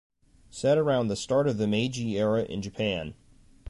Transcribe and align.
Set 0.49 0.79
around 0.79 1.09
the 1.09 1.15
start 1.15 1.47
of 1.47 1.59
the 1.59 1.67
Meiji 1.67 2.17
era 2.17 2.41
in 2.43 2.63
Japan. 2.63 3.13